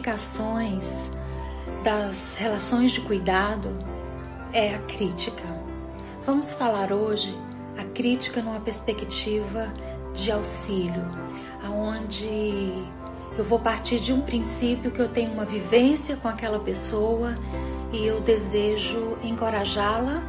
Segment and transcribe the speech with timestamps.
[0.00, 1.10] relações,
[1.82, 3.76] das relações de cuidado,
[4.52, 5.44] é a crítica.
[6.24, 7.36] Vamos falar hoje
[7.78, 9.72] a crítica numa perspectiva
[10.12, 11.04] de auxílio,
[11.62, 12.72] aonde
[13.36, 17.34] eu vou partir de um princípio que eu tenho uma vivência com aquela pessoa
[17.92, 20.22] e eu desejo encorajá-la,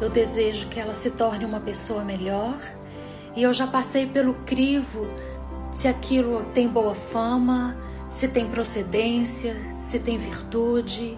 [0.00, 2.58] eu desejo que ela se torne uma pessoa melhor.
[3.36, 5.06] E eu já passei pelo crivo
[5.72, 7.76] se aquilo tem boa fama,
[8.10, 11.16] se tem procedência, se tem virtude.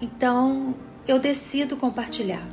[0.00, 0.74] Então
[1.06, 2.46] eu decido compartilhar.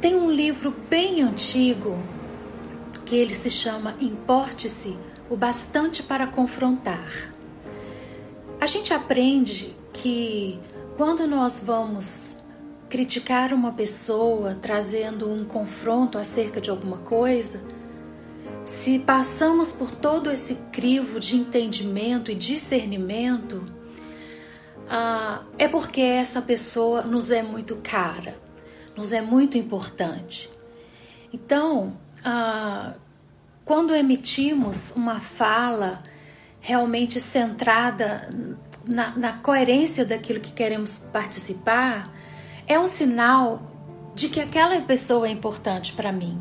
[0.00, 1.98] Tem um livro bem antigo
[3.04, 4.96] que ele se chama Importe-se
[5.30, 7.32] o bastante para confrontar.
[8.60, 10.58] A gente aprende que
[10.96, 12.34] quando nós vamos
[12.88, 17.60] criticar uma pessoa trazendo um confronto acerca de alguma coisa,
[18.68, 23.64] se passamos por todo esse crivo de entendimento e discernimento,
[24.90, 28.36] ah, é porque essa pessoa nos é muito cara,
[28.94, 30.50] nos é muito importante.
[31.32, 32.92] Então, ah,
[33.64, 36.02] quando emitimos uma fala
[36.60, 38.28] realmente centrada
[38.86, 42.14] na, na coerência daquilo que queremos participar,
[42.66, 43.62] é um sinal
[44.14, 46.38] de que aquela pessoa é importante para mim.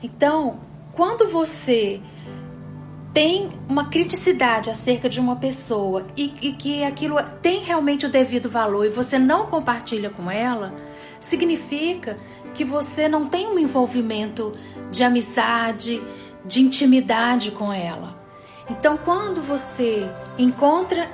[0.00, 0.67] Então,
[0.98, 2.00] quando você
[3.14, 8.50] tem uma criticidade acerca de uma pessoa e, e, que aquilo tem realmente o devido
[8.50, 10.74] valor e você não compartilha com ela,
[11.20, 12.16] significa
[12.52, 14.58] que você não tem um envolvimento
[14.90, 16.02] de amizade,
[16.44, 18.18] de intimidade com ela.
[18.68, 21.08] Então, quando você encontra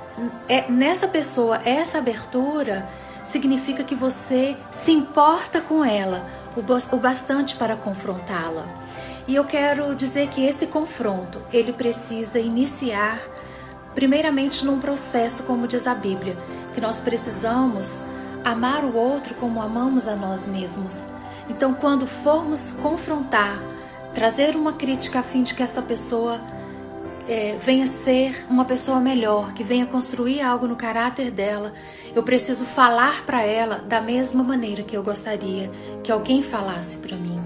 [0.48, 2.88] é, nessa pessoa essa abertura,
[3.22, 6.26] significa que você se importa com ela
[6.56, 8.66] o bastante para confrontá-la.
[9.26, 13.20] E eu quero dizer que esse confronto, ele precisa iniciar
[13.94, 16.36] primeiramente num processo, como diz a Bíblia,
[16.74, 18.02] que nós precisamos
[18.44, 20.98] amar o outro como amamos a nós mesmos.
[21.48, 23.62] Então, quando formos confrontar,
[24.12, 26.38] trazer uma crítica a fim de que essa pessoa
[27.26, 31.72] é, venha ser uma pessoa melhor, que venha construir algo no caráter dela,
[32.14, 35.70] eu preciso falar para ela da mesma maneira que eu gostaria
[36.02, 37.43] que alguém falasse para mim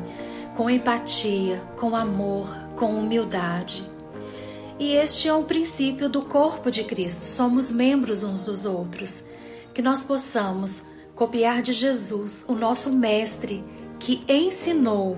[0.59, 3.89] com empatia, com amor, com humildade.
[4.77, 7.23] E este é um princípio do corpo de Cristo.
[7.23, 9.23] Somos membros uns dos outros.
[9.73, 10.83] Que nós possamos
[11.15, 13.65] copiar de Jesus, o nosso Mestre,
[14.01, 15.17] que ensinou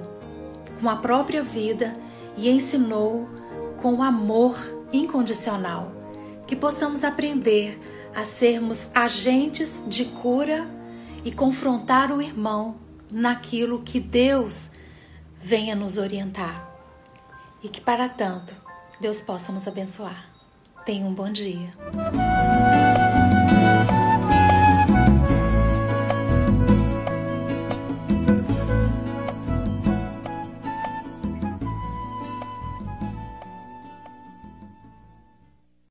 [0.79, 1.97] com a própria vida
[2.37, 3.27] e ensinou
[3.79, 4.59] com amor
[4.93, 5.91] incondicional.
[6.47, 7.81] Que possamos aprender
[8.15, 10.69] a sermos agentes de cura
[11.25, 12.77] e confrontar o irmão
[13.11, 14.69] naquilo que Deus
[15.41, 16.69] venha nos orientar.
[17.63, 18.55] E que para tanto
[19.01, 20.29] Deus possa nos abençoar.
[20.85, 21.71] Tenha um bom dia.